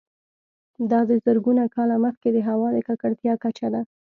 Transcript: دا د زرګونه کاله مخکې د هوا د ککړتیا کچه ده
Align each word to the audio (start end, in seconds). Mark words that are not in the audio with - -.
دا 0.91 0.99
د 1.09 1.11
زرګونه 1.25 1.63
کاله 1.75 1.95
مخکې 2.05 2.29
د 2.31 2.37
هوا 2.47 2.67
د 2.73 2.77
ککړتیا 2.87 3.33
کچه 3.43 3.67
ده 3.73 3.81